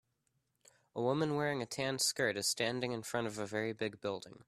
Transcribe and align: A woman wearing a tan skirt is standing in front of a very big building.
A 0.95 0.99
woman 1.03 1.35
wearing 1.35 1.61
a 1.61 1.67
tan 1.67 1.99
skirt 1.99 2.35
is 2.35 2.47
standing 2.47 2.91
in 2.91 3.03
front 3.03 3.27
of 3.27 3.37
a 3.37 3.45
very 3.45 3.71
big 3.71 4.01
building. 4.01 4.39